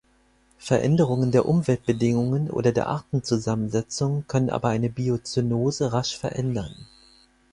[0.57, 6.73] Veränderungen der Umweltbedingungen oder der Artenzusammensetzung können aber eine Biozönose rasch verändern.